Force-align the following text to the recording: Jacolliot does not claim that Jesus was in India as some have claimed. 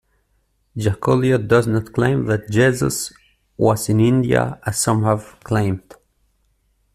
Jacolliot 0.75 1.47
does 1.47 1.67
not 1.67 1.93
claim 1.93 2.25
that 2.25 2.49
Jesus 2.49 3.13
was 3.55 3.87
in 3.87 3.99
India 3.99 4.59
as 4.65 4.79
some 4.79 5.03
have 5.03 5.39
claimed. 5.43 5.93